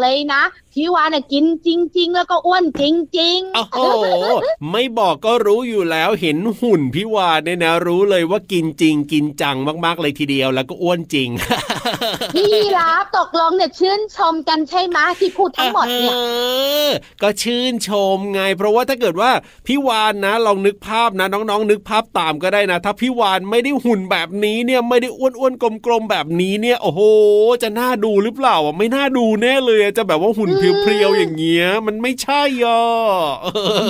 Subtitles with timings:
[0.00, 0.42] เลยนะ
[0.72, 2.82] พี่วานกินจริง ๆ แล้วก็อ้วนจ
[3.18, 3.78] ริงๆโอ้โห
[4.70, 11.28] ไม่บอกก็รู้อยู่แล้วเห็นหุ่นพี่วานเนี่ยนะ รู้เลยว่ากินจริง กินจังมาก ๆ เลยทีเดียวแล้วก็อ้วนจริง
[12.34, 16.14] พี่รับตกลงเนี่ยชื่นชมกันใช่ไหมที่พูดทั้งหมดเนี่ย
[17.22, 19.30] ก็ชื่นชมไง เพราะว่าถ้าเกิดว่า
[19.66, 27.00] พี่วานนะลองนึกภาพนะ น้องๆนึกภาพตามก็ได้นะ ถ้าพี่วานไม่ได้หุ่นแบบนี้เนี่ยไม่ได้อ้วนๆกลมๆแบบนี้เนี่ย โอ้โห
[27.62, 32.82] จะน่าดูหรือเปล่าอะไม่น่าดูแน่เลยจะแบบว่าหุ่นเพรียวๆอย่างเงี้ย มันไม่ใช่อะ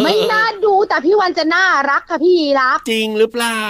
[0.04, 3.66] ไม่น่าดูแต่พี่วันจะน่ารักค่ะพี่รับจริงหรือเปล่า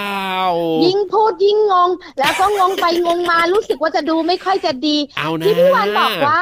[0.85, 1.89] ยิ่งพูดยิ่งงง
[2.19, 4.97] แล้วก็งงไปงงมารู้สึกว่าจะดูไม่ค่อยจะดี
[5.45, 6.41] ที่พี่วันบอกว่า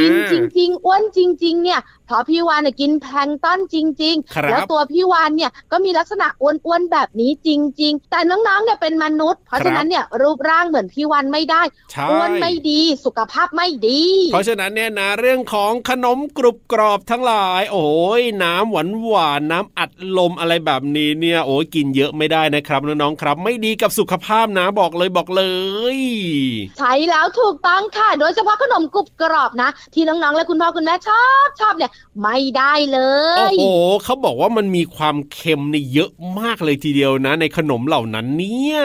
[0.00, 7.48] กินจริง ๆ อ้วนจริง ๆ เนี่ยเพราะพี่วานกินแพงต้นจริง ๆ แล้วตัวพี่วานเนี่ยก็มีลักษณะอ้วนๆแบบนี้จ
[7.82, 11.62] ริง ๆ แต่น้องๆเนี่ยเป็นมนุษย์ เพราะฉะนั้นเนี่ยรูปร่างเหมือนพี่วานไม่ได้
[12.10, 14.02] อ้วนไม่ดีสุขภาพไม่ดี
[14.32, 17.88] เพราะฉะนั้นเนี่ยนะเรื่องของขนมกรุบกรอบทั้งหลาย โอ้
[18.20, 25.44] ยน้ำหวานหวานน้ำอัดลมอะไรแบบนี้เนี่ยโอ้ยกินเยอะไม่ได้นะครับน้องๆครับ ไม่ดีกับสุขภาพนะบอกเลยบอกเล
[25.96, 25.98] ย
[26.78, 31.90] ใช่แล้วถูกต้องค่ะ โดยเฉพาะขนมกรุบกรอบนะ ที่น้องๆและคุณพ่อคุณแม่ชอบชอบเนี่ย
[32.22, 33.00] ไม่ได้เล
[33.36, 33.64] ยโอ้โห
[34.04, 38.80] เขาบอกว่ามันมีความเค็มในเยอะมากเลยทีเดียวนะ ในขนมเหล่านั้นเนี่ย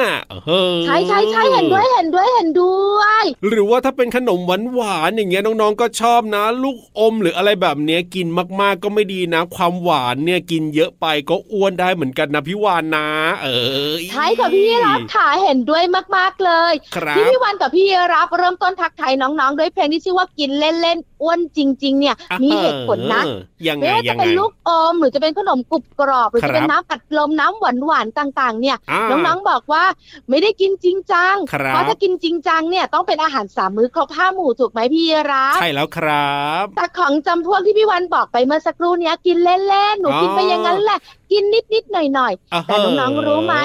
[0.85, 8.27] ใช่ใช่ใช่เห็นด้วยเห็นด้วยเห็นด้วย หรือว่าถ้าเป็นขนมหวานหวานอย่างเงี้ยน้องๆก็ชอบนะ ลูกอมหรืออะไรแบบเนี้ยกิน
[8.61, 13.07] มากๆก็ไม่ดีนะ ความหวานเนี่ยกินเยอะไปก็อ้วนได้เหมือนกันนะพี่วานนะ
[13.41, 13.47] เอ
[13.91, 15.83] อใช่ค่ะพี่รับขาเห็นด้วย
[16.17, 16.73] มากๆเลย
[17.17, 29.83] ที่พี่วานกับพี่รับเริ่มต้นทักทายน้องๆ ด้วยเพลงที่ชื่อว่ากินเล่นๆอ้วนจริง ๆ เนี่ยมีเหตุผลนะเออยังไงไม่ว่ายัจะงไงเป็นลูกอมหรือจะเป็นขนมกรุบกรอบ หรือครับจะเป็นน้ำอัดลมน้ำหวานหวานๆต่าง ๆ เนี่ยอ่าน้องๆบอกว่า
[30.29, 40.99] ไม่ได้กินจริงจังครับเพราะถ้ากินจริงจังเนี่ยต้องเป็นอาหารสามมื้อครบห้าหมู่ถูกไหมพี่รับใช่แล้วครับแต่ของจำพวกที่พี่วันบอกไปเมื่อสักครู่เนี้ยกินเล่นๆหนูกินไปอย่างนั้นแหละ
[41.31, 41.43] กิน
[41.73, 43.55] นิดๆหน่อยๆแต่น้องๆรู้ไหม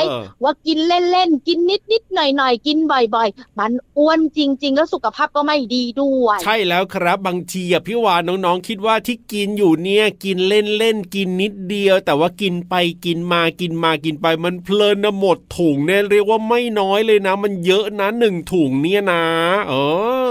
[0.43, 1.59] ว่ากินเล่นๆกิน
[1.93, 12.75] นิดๆหน่อยๆกินบ่อย ๆ มันอ้วนจริง ๆ แล้วสุขภาพก็ไม่ดีด้วย ใช่แล้วครับบางทีอะพี่วานน้องๆคิดว่าที่กินอยู่เนี่ยกินเล่นๆกินนิดเดียว แต่ว่ากินไป
[13.05, 19.25] กินมากินมากินไปมันเพลินนะหมดถุงเนี่ยเรียกว่าไม่น้อยเลยนะ มันเยอะนะหนึ่งถุงเนี่ยนะ
[19.69, 19.75] เอ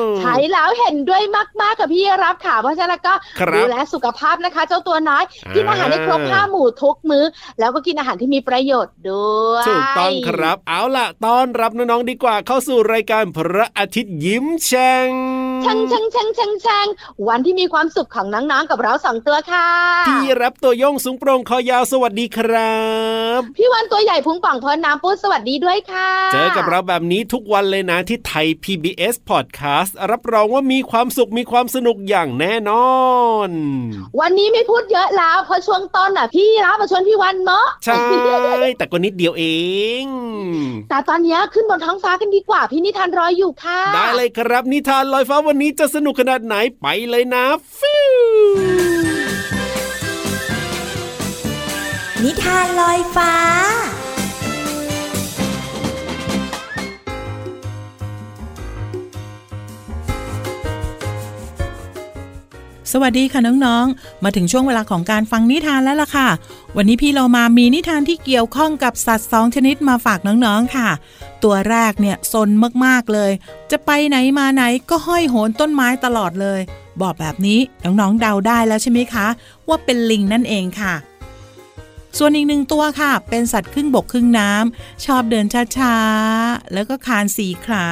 [0.06, 7.25] อใช่แล้วเห็นด้วยมากๆกับพี่รับค่ะเพราะฉะนั้นก็ครับดูแลสุขภาพนะคะ เจ้าตัวน้อยอ่ากิกินอาหารให้ครบห้าหมู่ทุกมื้อ
[7.60, 15.10] แล้วก็กินอาหารที่มีประโยชน์ด้วยถูกต้องครับ เอาล่ะต้อนรับน้องๆดีกว่าเข้าสู่รายการพระอาทิตย์ยิ้มแฉ่ง
[15.66, 16.88] ช่างช่างช่างช่างช่าง
[17.28, 19.68] วันที่มีความสุขของน้องๆกับเราสองตัวค่ะ
[20.08, 22.80] พี่รับตัวโยงสูงโปร่งคอยาวสวัสดีครั
[23.40, 32.94] บ พี่วันตัวใหญ่พุงป่องพอน้ำปุ้สวัสดีด้วยค่ะ เจอกับเราแบบนี้ทุกวันเลยนะที่ไทย PBS Podcast รับรองว่ามีความสุขมีความสนุกอย่างแน่นอ
[33.48, 33.50] น
[34.20, 37.96] วันนี้ไม่พูดเยอะแล้วเพราะช่วงต้นอะ พี่รับมาชวนพี่วันเนาะใช่
[38.78, 39.46] แต่ก็นิดเดียวเอ
[40.02, 40.06] ง
[40.90, 47.46] แต่ตอนนี้ขึ้นบนท้องฟ้ากันดีกว่าพี่นิทานรออยู่ค่ะ ได้เลยครับนิทานลอยฟ้าวันนี้จะสนุกขนาดไหนไปเลยนะ
[47.78, 48.13] ฟิว
[52.24, 53.34] นิทานลอยฟ้า
[62.92, 66.28] สวัสดีค่ะน้องๆ มาถึงช่วงเวลาของการฟังนิทานแล้วล่ะค่ะ
[66.78, 70.90] วันนี้พี่เรามามีนิทานที่เกี่ยวข้องกับสัตว์สองชนิดมาฝากน้องๆ ค่ะ
[71.44, 72.50] ตัวแรกเนี่ยซน
[72.86, 73.32] มากๆเลย
[73.72, 76.60] จะไปไหนมาไหนก็ห้อยโหนต้นไม้ตลอดเลย
[77.02, 79.28] บอกแบบนี้น้องๆเดาได้แล้วใช่ไหมคะ
[79.68, 80.96] ว่าเป็นลิงนั่นเองค่ะ
[82.18, 85.46] ส่วนอีกหนึ่งตัวค่ะ เป็นสัตว์ครึ่งบกครึ่งน้ำชอบเดิน
[85.78, 87.86] ช้าๆ แล้วก็คานสีขา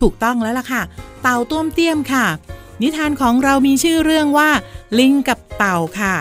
[0.00, 0.82] ถูกต้องแล้วล่ะค่ะ
[1.22, 2.26] เต่าต้วมเตี้ยมค่ะ
[2.82, 4.50] นิทานของเรามีชื่อเรื่องว่า
[4.98, 6.14] ลิงกับเต่าค่ะ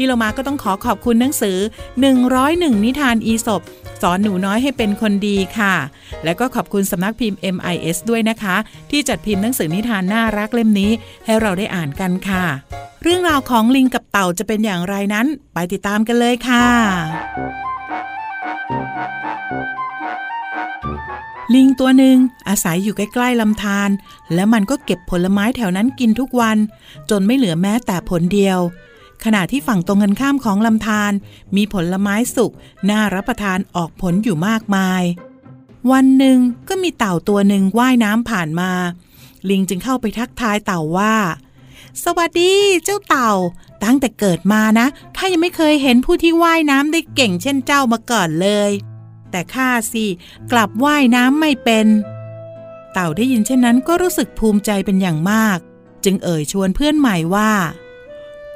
[0.00, 1.58] พี่เรามาก็ต้องขอขอบคุณหนังสือ
[2.20, 3.62] 101 นิทานอีสบ
[4.02, 5.74] สอนหนูน้อยให้เป็นคนดีค่ะ
[6.24, 8.56] และก็ขอบคุณสำนักพิมพ์ MIS ด้วยนะคะ
[8.90, 10.90] ที่จัดพิมพ์หนังสือนิทานน่ารักเล่มนี้
[11.24, 12.44] ให้เราได้อ่านกันค่ะ
[13.02, 16.66] เรื่องราวของลิงกับเต่าจะเป็นอย่างไรนั้น ไปติดตามกันเลยค่ะ
[21.54, 22.16] ลิงตัวหนึ่ง
[22.48, 23.90] อาศัยอยู่ใกล้ๆลำธาร
[24.34, 26.56] และมันก็เก็บผลไม้แถวนั้นกินทุกวัน
[27.10, 28.60] จนไม่เหลือแม้แต่ผลเดียว
[29.24, 31.12] ขณะที่ฝั่งตรงกันข้ามของลำธาร
[31.56, 32.52] มีผลไม้สุก
[32.90, 35.02] น่ารับประทานออกผลอยู่มากมาย
[35.92, 36.38] วันหนึ่ง
[36.68, 38.70] ก็มีเต่าตัวหนึ่งว่ายน้ำผ่านมา
[39.48, 41.14] ลิงจึงเข้าไปทักทายเต่าว่า
[42.04, 42.52] สวัสดี
[42.84, 43.32] เจ้าเต่า
[43.84, 44.86] ตั้งแต่เกิดมานะ
[45.16, 48.70] ข้ายังไม่เคยเห็นผู้ที่ว่ายน้ำได้เก่งเช่นเจ้ามาก่อนเลย
[49.30, 50.04] แต่ข้าสิ
[50.52, 51.86] กลับว่ายน้ำไม่เป็น
[52.92, 55.58] เต่าได้ยินเช่นนั้นก็รู้สึกภูมิใจเป็นอย่างมาก
[56.04, 57.52] จึงเอ่ยชวนเพื่อนใหม่ว่า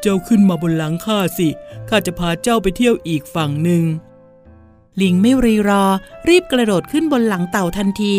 [0.03, 1.49] เจ้าขึ้นมาบนหลังข้าสิ
[1.89, 3.85] ข้าจะพาเจ้าไปเที่ยวอีกฝั่งหนึ่ง
[5.01, 5.85] ลิงไม่รีรอ
[6.29, 8.17] รีบกระโดดขึ้นบนหลังเต่าทันที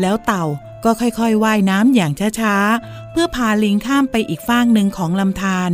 [0.00, 0.44] แล้วเต่า
[0.84, 5.70] ก็ค่อยๆว่ายน้ำอย่างช้าๆ เพื่อพาลิงข้ามไปอีกฝั่งหนึ่งของลำธาร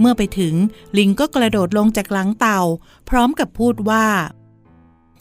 [0.00, 0.54] เมื่อไปถึง
[0.98, 2.60] ลิงก็กระโดดลงจากหลังเต่า
[3.08, 4.06] พร้อมกับพูดว่า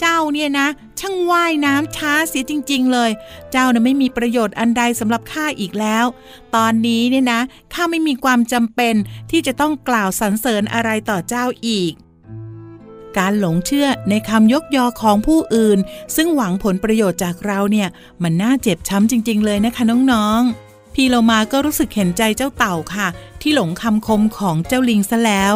[0.01, 0.67] เจ้าเนี่ยนะ
[0.99, 3.11] ช่างว่ายน้ำช้าเสียจริง ๆ เลย
[3.51, 6.05] เจ้าน่ะไม่มีประโยชน์อันใดสำหรับข้าอีกแล้ว
[6.55, 7.41] ตอนนี้เนี่ยนะ
[7.73, 8.95] ข้าไม่มีความจำเป็น
[9.31, 11.93] ที่จะต้องกล่าวสรรเสริญอะไรต่อเจ้าอีก
[13.17, 15.79] การหลงเชื่อในคำยกยอของผู้อื่น
[16.15, 17.87] ซึ่งหวังผลประโยชน์จากเราเนี่ย
[18.23, 23.07] มันน่าเจ็บช้ำจริง ๆ เลยนะคะน้องๆ พี่เรามาก็รู้สึกเห็นใจเจ้าเต่าค่ะ
[23.41, 25.55] ที่หลงคำคมของเจ้าลิงซะแล้ว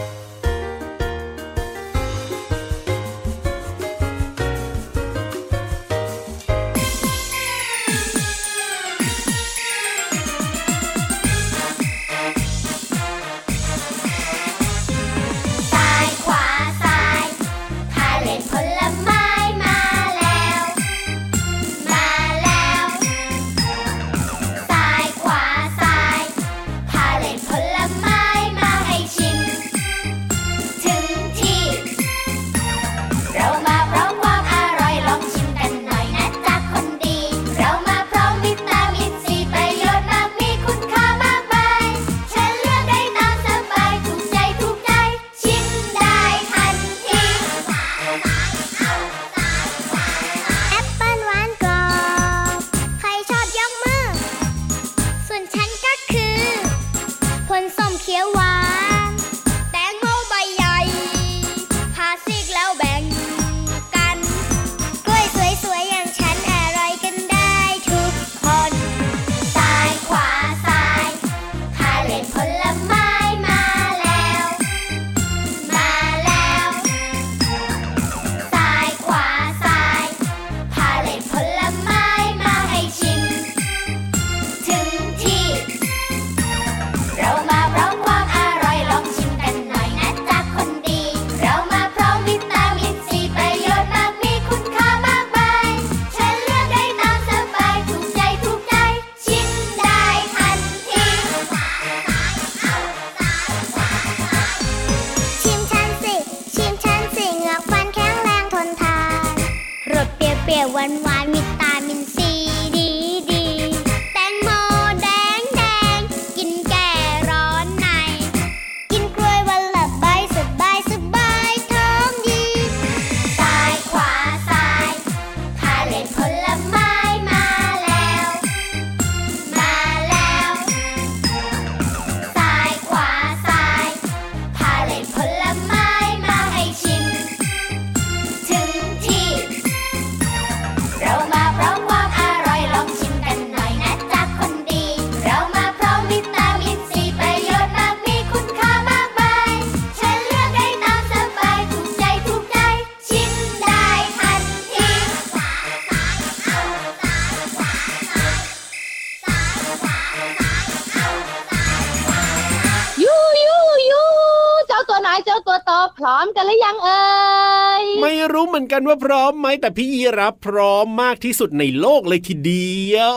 [168.51, 173.15] เหมือนกันว่าพร้อมไหมแต่พี่ยีรับพร้อมมากที่สุดในโลกเลยทีเดียว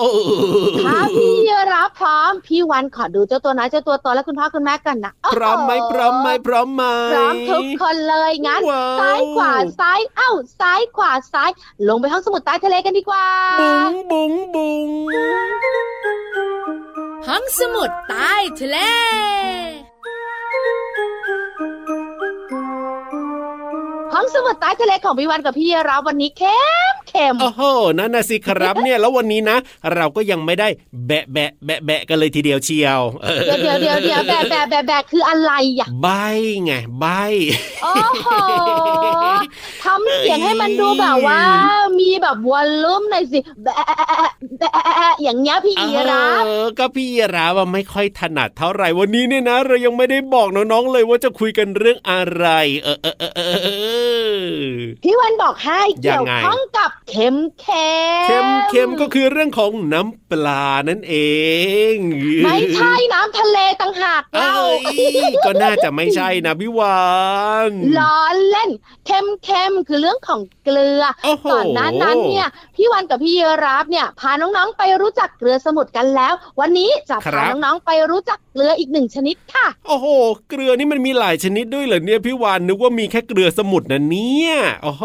[0.86, 1.34] ถ้าพี่
[1.72, 11.50] รับพร้อม พี่วันขอดูเจ้าตัวไหนายเจ้าตัวโตและคุณพ่อคุณแม่กันนะพร้อมไหมพร้อมไหมพร้อมไหมพร้อมทุกคนเลยงั้นว้าวซ้ายขวาซ้ายเอ้าซ้ายขวาซ้าย
[11.88, 13.26] ลงไปห้องสมุดใต้ทะเลกันดีกว่า
[13.60, 14.88] บุ้งบุ้งบุ้ง
[17.28, 18.78] ห้องสมุดใต้ทะเล
[24.14, 26.58] ห้องสมุดใต้ทะเลของพี่วันกับพี่รับวันนี้เข้
[27.08, 27.62] เข้มโอ้โห
[27.98, 29.56] นั่นน่ะสิครับเนี่ยแล้ววันนี้นะ
[29.94, 30.68] เราก็ยังไม่ได้
[31.06, 36.08] แบะแบะแบะแบะกันเลยทีเดียวเชียวเออเดี๋ยวเดี๋ยวเดี๋ยวเดี๋ยวแบะแบะแบะแบะคืออะไรอะใบ
[36.64, 37.06] ไงใบ
[37.82, 37.92] โอ้
[38.24, 38.28] โห
[39.84, 41.40] ทำเสียงให้มันดูแบบว่า
[41.98, 43.76] มีแบบวอลลุ่มหน่อยสิแบะ
[44.58, 52.46] แบะอย่างเงี้ยพี่อีรับเออก็พี่ยีราฟว่าไม่ค่อยถนัดเท่าไหร่วันนี้เนี่ยนะ เรายังไม่ได้บอกน้องๆเลยว่าจะคุยกันเรื่องอะไร
[52.82, 53.68] เออเออเออเออเอ
[54.32, 54.33] อ
[55.02, 61.16] พี่วันบอกให้ยัเกี่ยงวไงข้องกับเข็มเค็มเค็มเค็มก็คือเรื่องของน้ำปลานั่นเอ
[61.92, 61.96] ง
[62.44, 67.02] ไม่ใช่น้ำทะเลต่างหากเอ้เล่ายก็น่าจะไม่ใช่นะพี่วา
[67.68, 68.16] นล้อ
[68.50, 68.70] เล่น
[69.06, 80.06] เค็มเค็มคือเรื่องของเกลือโอ้โหก่อนหน้านั้นเนี่ยพี่วันกับพี่เยรับเนี่ยพาน้องๆไปรู้จักเกลือสมุทรกันแล้ว วันนี้จะพาน้องๆไปรู้จักเกลืออีกหนึ่งชนิดค่ะ โอ้โห
[80.48, 84.54] เกลือนี่มันมีหลายชนิดด้วยเหรอเนี่ยพี่วานนึกว่ามีแค่เกลือสมุทรนะเนี่ย
[84.84, 85.04] โอ้โห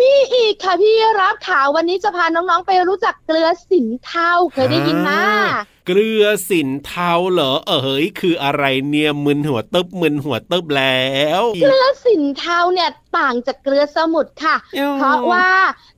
[0.00, 5.22] มีอีกค่ะพี่รับข่าววันนี้จะพาน้องๆไปรู้จักเกลือสินเทาเคยได้ยินมา
[5.86, 14.56] เกลือสินเทาเหรอ เออเฮ้ยคืออะไรเนี่ยมึนหัวตึบมึนหัวตึบแล้ว เกลือสินเทาเนี่ยต่างจากเกลือสมุทรค่ะ
[14.96, 15.50] เพราะว่า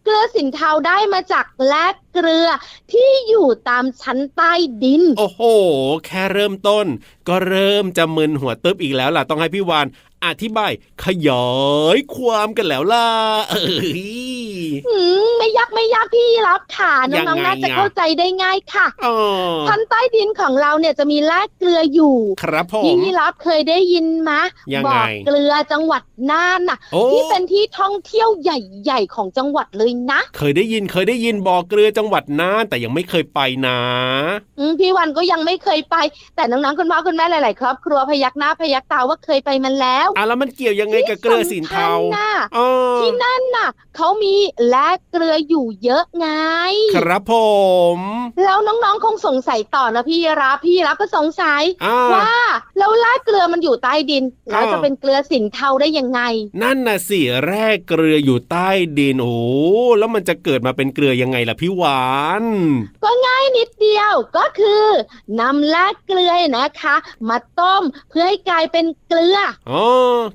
[0.05, 2.49] เกลือสินเทาได้มาจากแร่เกลือ
[2.93, 5.41] ที่อยู่ตามชั้นใต้ดิน โอ้โห
[6.07, 6.87] แค่เริ่มต้น
[7.29, 9.87] ก็เริ่มจะมึนหัวตึบอีกแล้วล่ะต้องให้พี่วาน
[10.27, 10.73] อธิบาย
[11.05, 11.47] ขยา
[11.97, 13.09] ยความกันแล้วล่ะ
[13.51, 14.01] เอ้ย
[14.89, 19.17] อืมไม่ยากไม่ยากพี่รับค่ะยังน้องไงๆน่าจะอะเข้าใจได้ง่ายค่ะอ๋อ
[19.69, 24.43] ชั้นใต้ดินของเราเนี่ยจะมีแร่เกลืออยู่ ครับผพี่มยีรับเคยได้ยินมะ
[24.75, 33.79] ยังบไงอกเกลือจังหวัดน่านน่ะโอ้ที่เป็นที่ท่องเที่ยวใหญ่ ๆ ของจังหวัดเลยนะ เคยได้ยินเคยได้ยินบอกเกลือจังหวัดน่านแต่ยังไม่เคยไปนะ
[34.59, 35.97] อืมพี่วันก็ยังไม่เคยไป
[36.37, 42.69] แต่น้องๆคุณพ่อคุณแม่หลาย ๆ ครอบครัวพยักหน้าพยักตาว่าเคยไปมันแล้วอะแล้วมันเกี่ยวยังไงกับเกลือสินเทาที่สำคัญน่ะอ๋อ
[43.01, 44.35] ที่นั่นน่ะเขามี
[44.69, 46.29] แร่เกลืออยู่เยอะไง
[46.95, 47.35] ครับผ
[47.97, 47.99] ม
[48.45, 52.35] แล้วน้องๆคงสงสัยต่อนะพี่รับพี่รับก็สงสัยอ่าว่า
[52.79, 56.21] แล้วแร่เกลือมันอยู่ใต้ดินแล้วอ่าจะเป็นเกลือสินเทาได้ยังไง
[56.63, 59.37] นั่นน่ะสิแร่เกลืออยู่ใต้ดินโอ้
[59.99, 62.07] แล้วมันจะเกิดมาเป็นเกลือยังไงล่ะพี่หวา
[62.43, 62.45] น
[63.05, 64.85] ก็ง่ายนิดเดียวก็คือ
[65.41, 66.97] นำแร่เกลือนะคะ
[67.29, 69.39] มาต้มเพื่อให้กลายเป็นเกลือ
[69.71, 69.85] อ๋อ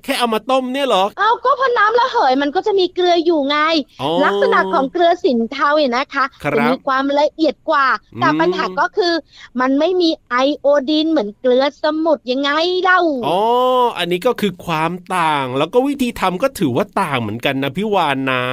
[0.04, 3.58] แค่เอามาต้มเนี่ยเหรอเอาก็พอน้ำระเหยมันก็จะมีเกลืออยู่ไง
[4.02, 7.88] อ๋อลักษณะของเกลือสินเทาเนี่ยนะคะครับจะมีความละเอียดกว่า
[8.20, 9.14] แต่อืมปัญหาก็คือ
[9.60, 12.50] มันไม่มีไอโอดีนเหมือนเกลือสมุทรยังไง
[12.84, 13.40] เล่าอ๋อ
[13.98, 18.44] อันนี้ก็คือความต่างแล้วก็วิธีทำก็ถือว่าต่างเหมือนกันนะพี่วานนะ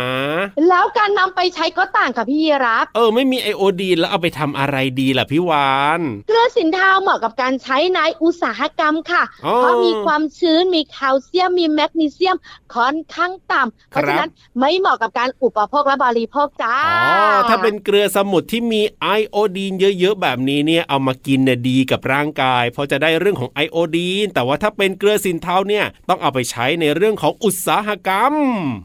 [0.68, 12.36] แล้วการนำไปใช้ก็ต่างค่ะพี่รับเออไม่มีไอโอดีนแล้วเอาไปทำอะไรดีล่ะพี่วานเกลือสินเทาเหมาะกับการใช้ในอุตสาหกรรมค่ะอ๋อเพราะมีความชื้นมีแคลเซียมมีแมกนีเซียม
[12.74, 16.94] ค่อนข้างต่ำเพราะฉะนั้นไม่เหมาะกับการอุปโภคและบริโภคจ้าอ๋
[17.34, 28.34] อถ้าเป็นเกลือสมุทรที่มีไอโอดีนเยอะๆแบบนี้เนี่ยเอามากินเนี่ยดีกับร่างกาย เพราะจะได้เรื่องของไอโอดีน แต่ว่าถ้าเป็นเกลือสินเทาเนี่ยต้องเอาไปใช้ในเรื่องของอุตสาหกรรม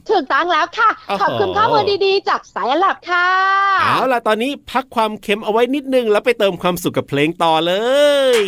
[0.09, 3.27] ถูกต้องแล้วค่ะโอ้โหขอบคุณข้อมูลดีๆ จากสายลับค่ะ
[3.81, 7.73] เอาล่ะตอนนี้พักความเค็มเอาไว้นิดนึงแล้วไปเติมความสุขกับเพลงต่อเล
[8.37, 8.39] ย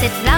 [0.00, 0.37] ทำ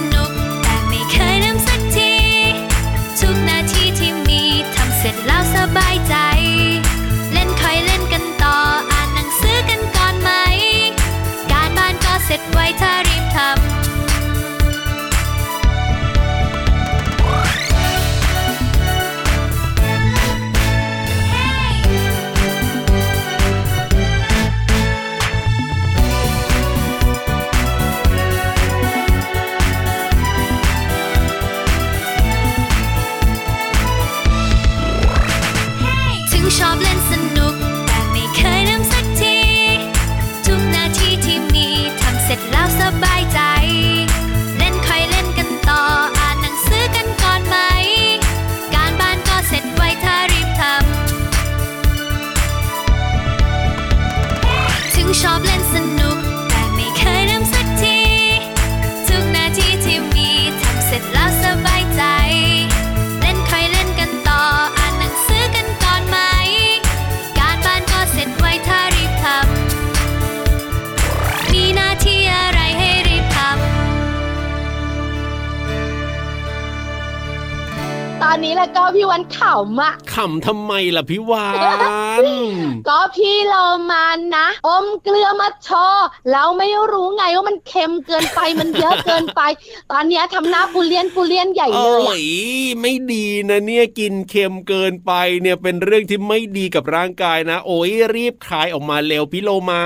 [79.11, 81.47] วก็พี่วันขำอะขำทำไมล่ะพี่วา
[82.21, 82.23] น
[82.89, 89.41] ก็พี่เรามานะอมเกลือมาโชว์เราไม่รู้ไงว่ามันเค็มเกินไปมันเยอะเกินไป
[89.91, 92.23] ตอนเนี้ยทำหน้าปูเลียนปูเลียนใหญ่เลยโอ้อะย
[92.81, 99.83] ไม่ดีนะเนี่ยกินเค็มเกินไปเนี่ยเป็นเรื่องที่ไม่ดีกับร่างกายนะ โอ้ยรีบคลายออกมาเร็วพี่โลมา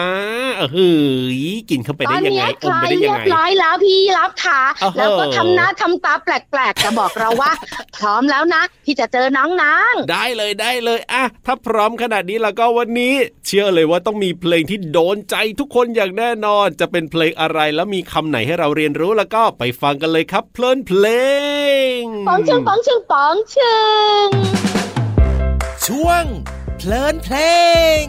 [0.58, 0.92] เออเฮ้
[1.40, 7.52] ยกินเข้าไปตได้อนยังเนี้ไงยอคมลาไปยได้เรียัยงบไงร้อยแล้วพี่รับขาโอ้โหแล้วก็ทำหน้าทำตาแปลกๆจะบอกเราว่า
[7.98, 21.06] พร้อมแล้วนะที่จะเจอน้องนางได้เลยได้เลยอะถ้าพร้อมขนาดนี้แล้วก็วันนี้ เชื่อเลยว่าต้องมีเพลงที่โดนใจทุกคนอย่างแน่นอน จะเป็นเพลงอะไรแล้วมีคำไหนให้เราเรียนรู้แล้วก็ไปฟังกันเลยครับ เพลินเพล
[22.00, 23.78] งป๋องชึงป๋องชึงป๋องชึ
[24.26, 24.28] ง
[25.86, 26.24] ช่วง
[26.78, 27.36] เพลินเพล
[28.02, 28.04] ง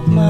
[0.00, 0.29] อกไม้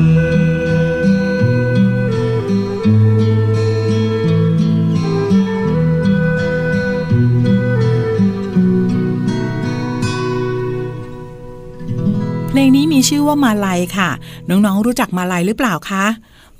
[0.00, 0.04] น
[12.48, 14.10] เพลงนี้มีชื่อว่ามาลัยค่ะ
[14.48, 16.04] น้องๆรู้จักมาลัยหรือเปล่าคะ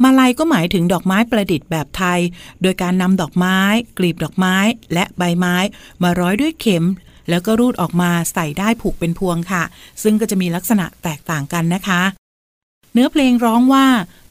[0.02, 2.18] มาลัยก็หมายถึงดอกไม้ประดิษฐ์แบบไทย
[2.62, 3.58] โดยการนำดอกไม้
[3.98, 4.56] กลีบดอกไม้
[4.94, 5.56] และใบไม้
[6.02, 6.86] มาร้อยด้วยเข็ม
[7.28, 9.62] แล้วก็รูดออกมาใส่ได้ผูกเป็นพวงค่ะ
[10.02, 12.19] ซึ่งก็จะมีลักษณะแตกต่างกันนะคะ
[12.92, 13.86] เนื้อเพลงร้องว่า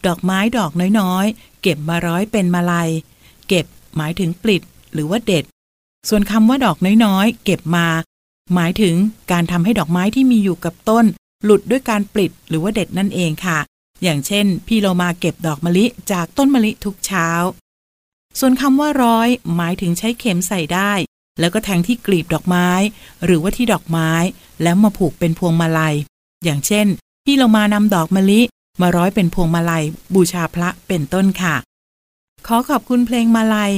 [0.08, 2.90] ดอกไม้ดอกน้อยๆ เก็บมาร้อยเป็นมาลัย
[3.48, 3.66] เก็บ
[3.98, 5.46] หมายถึงปลิดหรือว่าเด็ด
[6.10, 7.88] ส่วนคำว่าดอกน้อยๆ เก็บมา
[8.56, 8.96] หมายถึง
[9.32, 11.06] การทำให้ดอกไม้ที่มีอยู่กับต้น
[11.44, 13.60] หลุดด้วยการปลิดหรือว่าเด็ดนั่นเองค่ะ
[14.04, 17.30] อย่างเช่น พี่โลมาเก็บดอกมะลิจากต้นมะลิทุกเช้า
[18.40, 20.92] ส่วนคำว่าร้อย หมายถึงใช้เข็มใส่ได้
[21.40, 22.70] แล้วก็แทงที่กลีบดอกไม้
[23.26, 24.12] หรือว่าที่ดอกไม้
[24.64, 25.96] แล้วมาผูกเป็นพวงมาลัย
[26.44, 26.88] อย่างเช่น
[27.32, 28.42] พี่โลมานำดอกมะลิ
[28.82, 31.56] มาร้อยเป็นพวงมาลัย บูชาพระเป็นต้นค่ะ
[32.48, 33.72] ขอขอบคุณเพลงมาลัย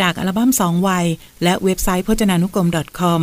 [0.00, 1.06] จากอัลบั้มสองวัย
[1.42, 2.68] และเว็บไซต์พจนานุกรม
[3.00, 3.20] .com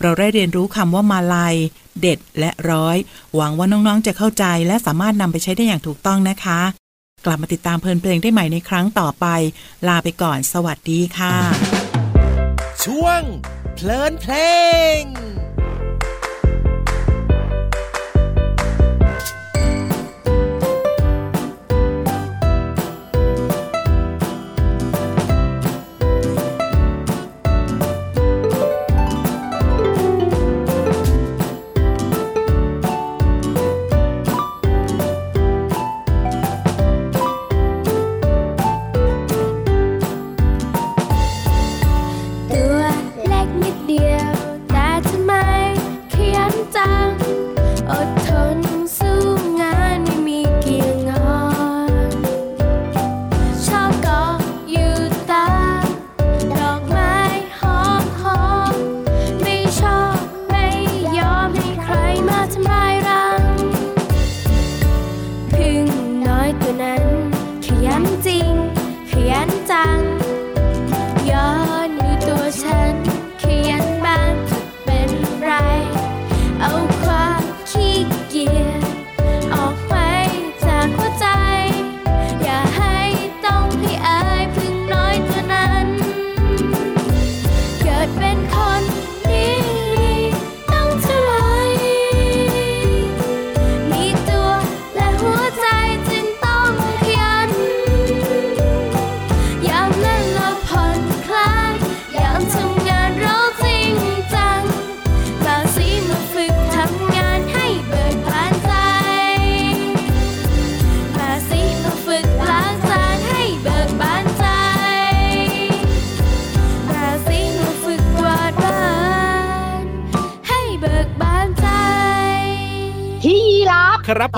[0.00, 1.54] เราได้เรียนรู้คำว่ามาลัย
[2.00, 2.96] เด็ดและร้อย
[3.34, 6.60] หวังว่าน้องๆจะเข้าใจและสามารถนำไปใช้ได้อย่างถูกต้องนะคะ
[7.24, 9.26] กลับมาติดตามเพลินเพลงได้ใหม่ในครั้งต่อไป
[9.88, 11.36] ลาไปก่อน สวัสดีค่ะ
[12.84, 13.22] ช่วง
[13.74, 14.34] เพลินเพล
[14.98, 15.00] ง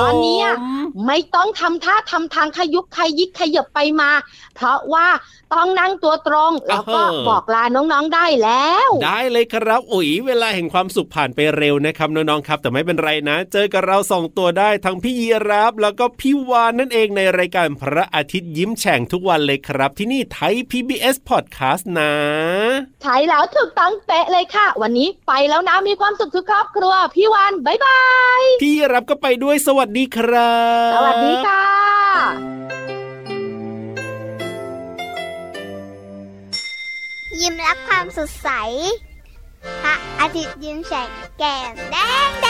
[0.07, 0.63] อนเนี้ยผ
[1.01, 4.11] มไม่ต้องทำท่าทำทางขยุกขยิกขยับไปมา
[4.57, 5.07] เพราะว่า
[5.55, 22.13] ต้องนั่งตัวตรงแล้วก็อ่าฮะบอกลาน้องๆได้แล้ว ได้เลยครับอุ๋ยเวลาแห่งความสุขผ่านไปเร็วนะครับน้องๆครับ แต่ไม่เป็นไรนะ เจอกับเราสองตัวได้ทั้งพี่ยีรับแล้วก็พี่วานนั่นเองในรายการพระอาทิตย์ยิ้มแฉ่งทุกวันเลยครับ ที่นี่ไทย PBS Podcast นะ
[23.03, 28.03] ใช่แล้วถูกต้องเป๊ะเลยค่ะ วันนี้ไปแล้วนะมีความสุขทุกครอบครัว พี่วันบ๊ายบา
[28.41, 30.57] ยพี่ยีรับก็ไปด้วยสวัสดีครั
[30.89, 31.65] บ สวัสดีค่ะ
[37.41, 38.49] ยิ้มรับความสดใส
[39.83, 41.97] พระอาทิตย์ยิ้มแฉกแก้มแด
[42.29, 42.47] งแด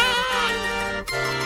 [0.49, 1.46] ง